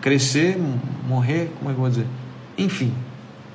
crescer, 0.00 0.58
morrer, 1.06 1.50
como 1.58 1.70
é 1.70 1.74
que 1.74 1.78
eu 1.78 1.82
vou 1.82 1.88
dizer? 1.88 2.06
Enfim, 2.56 2.92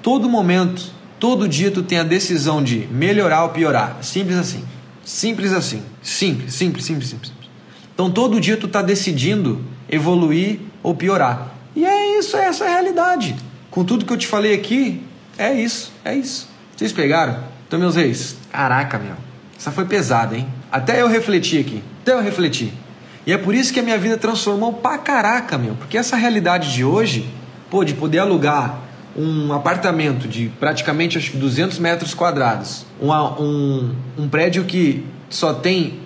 todo 0.02 0.30
momento, 0.30 0.92
todo 1.20 1.48
dia 1.48 1.72
tu 1.72 1.84
tem 1.84 2.00
a 2.00 2.04
decisão 2.04 2.64
de 2.64 2.88
melhorar 2.92 3.44
ou 3.44 3.50
piorar. 3.50 3.98
Simples 4.02 4.38
assim. 4.38 4.64
Simples 5.04 5.52
assim. 5.52 5.84
Simples, 6.02 6.54
simples, 6.54 6.86
simples, 6.86 7.10
simples. 7.10 7.34
Então 7.94 8.10
todo 8.10 8.40
dia 8.40 8.58
tu 8.58 8.68
tá 8.68 8.82
decidindo 8.82 9.64
evoluir 9.90 10.60
ou 10.82 10.96
piorar. 10.96 11.54
E 11.76 11.86
é 11.86 12.20
isso, 12.20 12.38
é 12.38 12.46
essa 12.46 12.66
a 12.66 12.70
realidade. 12.70 13.36
Com 13.70 13.84
tudo 13.84 14.06
que 14.06 14.14
eu 14.14 14.18
te 14.18 14.28
falei 14.28 14.54
aqui, 14.54 15.02
é 15.38 15.54
isso, 15.54 15.92
é 16.06 16.16
isso. 16.16 16.53
Vocês 16.76 16.92
pegaram? 16.92 17.38
Então, 17.68 17.80
meus 17.80 17.96
reis, 17.96 18.38
caraca, 18.52 18.98
meu. 18.98 19.16
Essa 19.58 19.72
foi 19.72 19.86
pesada, 19.86 20.36
hein? 20.36 20.48
Até 20.72 21.02
eu 21.02 21.08
refleti 21.08 21.58
aqui. 21.58 21.84
Até 22.02 22.14
eu 22.14 22.22
refleti. 22.22 22.74
E 23.26 23.32
é 23.32 23.38
por 23.38 23.56
isso 23.56 23.72
que 23.72 23.80
a 23.80 23.84
minha 23.84 23.98
vida 23.98 24.18
transformou 24.18 24.74
pra 24.74 24.98
caraca, 24.98 25.58
meu. 25.58 25.76
Porque 25.76 25.98
essa 25.98 26.16
realidade 26.16 26.74
de 26.74 26.84
hoje, 26.84 27.30
pô, 27.70 27.84
de 27.84 27.94
poder 27.94 28.20
alugar 28.20 28.80
um 29.16 29.54
apartamento 29.54 30.28
de 30.28 30.50
praticamente 30.60 31.18
acho 31.18 31.38
200 31.38 31.78
metros 31.80 32.14
quadrados, 32.14 32.86
uma, 33.00 33.40
um, 33.40 33.96
um 34.18 34.28
prédio 34.28 34.66
que 34.66 35.06
só 35.30 35.54
tem 35.54 36.00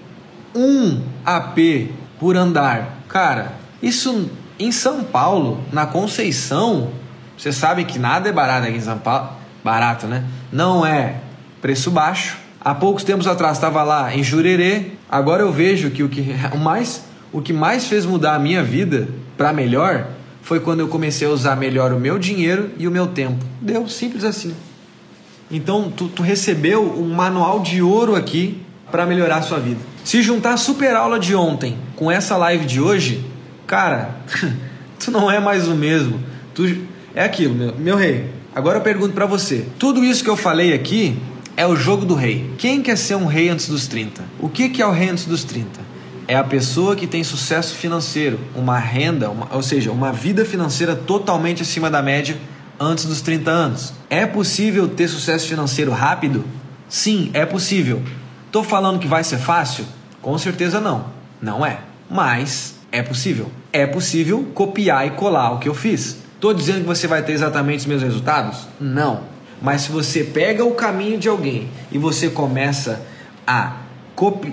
um 0.54 1.02
AP 1.26 1.90
por 2.20 2.36
andar. 2.36 3.00
Cara, 3.08 3.54
isso 3.82 4.30
em 4.60 4.72
São 4.72 5.04
Paulo, 5.04 5.64
na 5.72 5.86
Conceição, 5.86 6.90
você 7.38 7.52
sabe 7.52 7.86
que 7.86 7.98
nada 7.98 8.30
é 8.30 8.32
barato 8.32 8.68
aqui 8.68 8.78
em 8.78 8.82
São 8.82 8.98
Paulo. 8.98 9.30
Barato, 9.68 10.08
né? 10.08 10.24
Não 10.50 10.86
é 10.86 11.16
preço 11.62 11.92
baixo 11.92 12.38
Há 12.68 12.76
poucos 12.76 13.04
tempos 13.04 13.28
atrás 13.28 13.56
estava 13.56 13.82
lá 13.82 14.14
em 14.14 14.22
Jurerê. 14.22 14.88
Agora 15.10 15.42
eu 15.42 15.54
vejo 15.54 15.90
que 15.90 16.04
o 16.04 16.10
que 16.10 16.36
mais 16.58 17.06
o 17.32 17.42
que 17.42 17.54
mais 17.54 17.88
fez 17.88 18.06
mudar 18.06 18.36
a 18.36 18.40
minha 18.40 18.64
vida 18.64 19.08
para 19.38 19.54
melhor 19.54 20.08
foi 20.42 20.60
quando 20.60 20.80
eu 20.82 20.88
comecei 20.88 21.28
a 21.28 21.32
usar 21.32 21.56
melhor 21.56 21.94
o 21.94 22.00
meu 22.00 22.20
dinheiro 22.20 22.72
e 22.78 22.88
o 22.88 22.92
meu 22.92 23.08
tempo. 23.08 23.44
Deu 23.62 23.88
simples 23.88 24.24
assim. 24.24 24.54
Então 25.50 25.90
tu, 25.90 26.08
tu 26.10 26.24
recebeu 26.24 26.84
um 26.84 27.14
manual 27.14 27.62
de 27.62 27.82
ouro 27.82 28.16
aqui 28.16 28.62
para 28.92 29.06
melhorar 29.06 29.38
a 29.38 29.42
sua 29.42 29.60
vida. 29.60 29.80
Se 30.04 30.22
juntar 30.22 30.54
a 30.54 30.58
super 30.58 30.96
aula 30.96 31.20
de 31.20 31.36
ontem 31.36 31.78
com 31.96 32.12
essa 32.12 32.36
live 32.36 32.66
de 32.66 32.82
hoje, 32.82 33.26
cara, 33.66 34.16
tu 35.00 35.12
não 35.12 35.32
é 35.32 35.40
mais 35.40 35.68
o 35.68 35.76
mesmo. 35.76 36.20
Tu 36.54 36.82
é 37.16 37.24
aquilo, 37.24 37.56
meu, 37.56 37.76
meu 37.78 37.96
rei. 37.96 38.37
Agora 38.58 38.80
eu 38.80 38.82
pergunto 38.82 39.14
para 39.14 39.28
você. 39.28 39.68
Tudo 39.78 40.04
isso 40.04 40.24
que 40.24 40.30
eu 40.32 40.36
falei 40.36 40.74
aqui 40.74 41.16
é 41.56 41.68
o 41.68 41.76
jogo 41.76 42.04
do 42.04 42.16
rei. 42.16 42.56
Quem 42.58 42.82
quer 42.82 42.98
ser 42.98 43.14
um 43.14 43.28
rei 43.28 43.50
antes 43.50 43.70
dos 43.70 43.86
30? 43.86 44.24
O 44.40 44.50
que, 44.50 44.68
que 44.70 44.82
é 44.82 44.88
o 44.88 44.90
rei 44.90 45.10
antes 45.10 45.26
dos 45.26 45.44
30? 45.44 45.80
É 46.28 46.36
a 46.36 46.44
pessoa 46.44 46.96
que 46.96 47.06
tem 47.06 47.24
sucesso 47.24 47.76
financeiro, 47.76 48.40
uma 48.56 48.80
renda, 48.80 49.30
uma, 49.30 49.48
ou 49.52 49.62
seja, 49.62 49.92
uma 49.92 50.12
vida 50.12 50.44
financeira 50.44 50.96
totalmente 50.96 51.62
acima 51.62 51.88
da 51.88 52.02
média 52.02 52.36
antes 52.80 53.06
dos 53.06 53.22
30 53.22 53.52
anos. 53.52 53.94
É 54.10 54.26
possível 54.26 54.88
ter 54.88 55.08
sucesso 55.08 55.48
financeiro 55.48 55.92
rápido? 55.92 56.44
Sim, 56.90 57.30
é 57.36 57.46
possível. 57.46 58.02
Estou 58.48 58.64
falando 58.64 58.98
que 58.98 59.08
vai 59.08 59.24
ser 59.24 59.38
fácil? 59.38 59.86
Com 60.20 60.36
certeza 60.40 60.82
não. 60.82 61.06
Não 61.40 61.64
é. 61.64 61.82
Mas 62.10 62.74
é 62.92 63.04
possível. 63.04 63.52
É 63.72 63.86
possível 63.86 64.48
copiar 64.56 65.06
e 65.06 65.12
colar 65.12 65.52
o 65.52 65.60
que 65.60 65.70
eu 65.70 65.76
fiz. 65.76 66.26
Estou 66.38 66.54
dizendo 66.54 66.82
que 66.82 66.86
você 66.86 67.08
vai 67.08 67.24
ter 67.24 67.32
exatamente 67.32 67.80
os 67.80 67.86
mesmos 67.88 68.04
resultados? 68.04 68.68
Não. 68.80 69.22
Mas 69.60 69.82
se 69.82 69.92
você 69.92 70.24
pega 70.24 70.64
o 70.64 70.76
caminho 70.76 71.18
de 71.18 71.28
alguém 71.28 71.68
e 71.92 71.98
você 71.98 72.30
começa 72.30 73.02
a, 73.46 73.78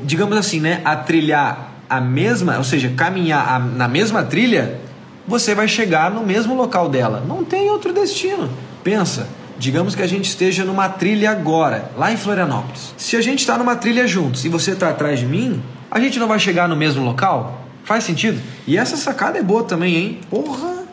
digamos 0.02 0.38
assim, 0.38 0.60
né, 0.60 0.80
a 0.82 0.96
trilhar 0.96 1.74
a 1.88 2.00
mesma, 2.00 2.56
ou 2.56 2.64
seja, 2.64 2.90
caminhar 2.96 3.60
na 3.60 3.86
mesma 3.86 4.22
trilha, 4.22 4.80
você 5.28 5.54
vai 5.54 5.68
chegar 5.68 6.10
no 6.10 6.24
mesmo 6.24 6.54
local 6.54 6.88
dela. 6.88 7.22
Não 7.28 7.44
tem 7.44 7.68
outro 7.68 7.92
destino. 7.92 8.48
Pensa, 8.82 9.28
digamos 9.58 9.94
que 9.94 10.00
a 10.00 10.06
gente 10.06 10.24
esteja 10.24 10.64
numa 10.64 10.88
trilha 10.88 11.30
agora, 11.30 11.90
lá 11.98 12.10
em 12.10 12.16
Florianópolis. 12.16 12.94
Se 12.96 13.14
a 13.14 13.20
gente 13.20 13.40
está 13.40 13.58
numa 13.58 13.76
trilha 13.76 14.06
juntos 14.06 14.46
e 14.46 14.48
você 14.48 14.70
está 14.70 14.88
atrás 14.88 15.20
de 15.20 15.26
mim, 15.26 15.62
a 15.90 16.00
gente 16.00 16.18
não 16.18 16.28
vai 16.28 16.38
chegar 16.38 16.66
no 16.66 16.74
mesmo 16.74 17.04
local? 17.04 17.60
Faz 17.84 18.04
sentido? 18.04 18.40
E 18.66 18.78
essa 18.78 18.96
sacada 18.96 19.38
é 19.38 19.42
boa 19.42 19.64
também, 19.64 19.96
hein? 19.96 20.20
Porra! 20.30 20.83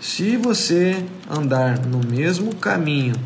Se 0.00 0.36
você 0.36 1.04
andar 1.28 1.84
no 1.84 1.98
mesmo 1.98 2.54
caminho 2.54 3.16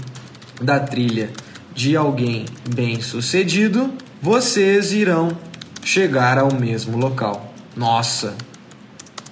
da 0.59 0.81
trilha 0.81 1.31
de 1.75 1.95
alguém 1.95 2.47
bem-sucedido, 2.75 3.93
vocês 4.23 4.91
irão 4.91 5.37
chegar 5.85 6.39
ao 6.39 6.55
mesmo 6.55 6.97
local. 6.97 7.53
Nossa, 7.77 8.35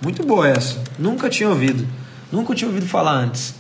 muito 0.02 0.23
boa 0.23 0.49
essa. 0.49 0.82
Nunca 0.99 1.30
tinha 1.30 1.49
ouvido. 1.49 1.88
Nunca 2.30 2.54
tinha 2.54 2.68
ouvido 2.68 2.87
falar 2.87 3.14
antes. 3.14 3.54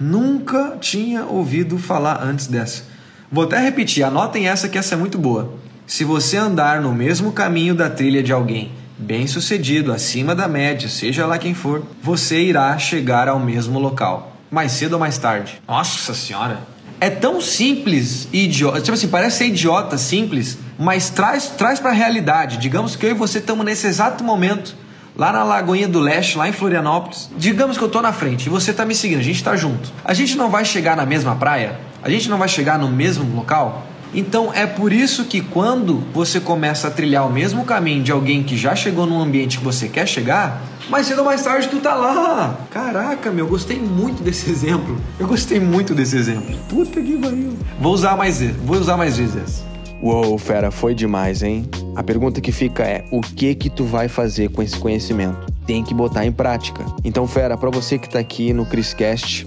Nunca 0.00 0.76
tinha 0.80 1.24
ouvido 1.26 1.78
falar 1.78 2.20
antes 2.24 2.48
dessa. 2.48 2.82
Vou 3.30 3.44
até 3.44 3.60
repetir, 3.60 4.02
anotem 4.02 4.48
essa 4.48 4.68
que 4.68 4.78
essa 4.78 4.94
é 4.94 4.98
muito 4.98 5.16
boa. 5.16 5.54
Se 5.86 6.02
você 6.02 6.36
andar 6.36 6.80
no 6.80 6.92
mesmo 6.92 7.30
caminho 7.30 7.74
da 7.74 7.88
trilha 7.88 8.20
de 8.20 8.32
alguém 8.32 8.72
bem-sucedido, 8.98 9.92
acima 9.92 10.34
da 10.34 10.48
média, 10.48 10.88
seja 10.88 11.26
lá 11.26 11.38
quem 11.38 11.54
for, 11.54 11.82
você 12.02 12.40
irá 12.40 12.76
chegar 12.78 13.28
ao 13.28 13.38
mesmo 13.38 13.78
local, 13.78 14.36
mais 14.50 14.72
cedo 14.72 14.94
ou 14.94 14.98
mais 14.98 15.18
tarde. 15.18 15.60
Nossa 15.68 16.14
senhora, 16.14 16.60
é 17.00 17.10
tão 17.10 17.40
simples 17.40 18.28
e 18.32 18.44
idiota. 18.44 18.80
Tipo 18.80 18.94
assim, 18.94 19.08
parece 19.08 19.38
ser 19.38 19.46
idiota, 19.46 19.98
simples, 19.98 20.58
mas 20.78 21.10
traz, 21.10 21.48
traz 21.48 21.78
para 21.78 21.90
a 21.90 21.94
realidade. 21.94 22.56
Digamos 22.56 22.96
que 22.96 23.06
eu 23.06 23.10
e 23.10 23.14
você 23.14 23.38
estamos 23.38 23.64
nesse 23.64 23.86
exato 23.86 24.24
momento 24.24 24.74
lá 25.16 25.32
na 25.32 25.44
Lagoinha 25.44 25.88
do 25.88 25.98
Leste, 25.98 26.36
lá 26.36 26.48
em 26.48 26.52
Florianópolis. 26.52 27.30
Digamos 27.36 27.78
que 27.78 27.84
eu 27.84 27.88
tô 27.88 28.00
na 28.02 28.12
frente 28.12 28.46
e 28.46 28.48
você 28.48 28.72
tá 28.72 28.84
me 28.84 28.94
seguindo, 28.94 29.18
a 29.20 29.22
gente 29.22 29.42
tá 29.42 29.56
junto. 29.56 29.92
A 30.04 30.14
gente 30.14 30.36
não 30.36 30.50
vai 30.50 30.64
chegar 30.64 30.96
na 30.96 31.06
mesma 31.06 31.34
praia? 31.36 31.78
A 32.02 32.10
gente 32.10 32.28
não 32.28 32.38
vai 32.38 32.48
chegar 32.48 32.78
no 32.78 32.88
mesmo 32.88 33.34
local? 33.34 33.86
Então 34.14 34.52
é 34.52 34.66
por 34.66 34.92
isso 34.92 35.24
que 35.24 35.40
quando 35.40 36.02
você 36.12 36.40
começa 36.40 36.88
a 36.88 36.90
trilhar 36.90 37.26
o 37.26 37.32
mesmo 37.32 37.64
caminho 37.64 38.02
de 38.02 38.12
alguém 38.12 38.42
que 38.42 38.56
já 38.56 38.74
chegou 38.74 39.06
num 39.06 39.20
ambiente 39.20 39.58
que 39.58 39.64
você 39.64 39.88
quer 39.88 40.06
chegar, 40.06 40.62
mais 40.88 41.06
cedo 41.06 41.18
ou 41.18 41.24
mais 41.24 41.42
tarde 41.42 41.68
tu 41.68 41.80
tá 41.80 41.94
lá. 41.94 42.58
Caraca, 42.70 43.30
meu, 43.30 43.46
gostei 43.46 43.78
muito 43.78 44.22
desse 44.22 44.50
exemplo. 44.50 44.96
Eu 45.18 45.26
gostei 45.26 45.60
muito 45.60 45.94
desse 45.94 46.16
exemplo. 46.16 46.56
Puta 46.68 47.00
que 47.00 47.16
pariu. 47.16 47.56
Vou 47.80 47.92
usar 47.92 48.16
mais 48.16 48.40
vou 48.40 48.78
usar 48.78 48.96
mais 48.96 49.16
vezes. 49.18 49.64
Uou, 50.02 50.36
fera, 50.36 50.70
foi 50.70 50.94
demais, 50.94 51.42
hein? 51.42 51.68
A 51.94 52.02
pergunta 52.02 52.40
que 52.40 52.52
fica 52.52 52.82
é: 52.82 53.04
o 53.10 53.20
que 53.20 53.54
que 53.54 53.70
tu 53.70 53.84
vai 53.84 54.08
fazer 54.08 54.50
com 54.50 54.62
esse 54.62 54.78
conhecimento? 54.78 55.52
Tem 55.66 55.82
que 55.82 55.94
botar 55.94 56.24
em 56.24 56.30
prática. 56.30 56.84
Então, 57.02 57.26
fera, 57.26 57.56
para 57.56 57.70
você 57.70 57.98
que 57.98 58.08
tá 58.08 58.18
aqui 58.18 58.52
no 58.52 58.66
Criscast, 58.66 59.46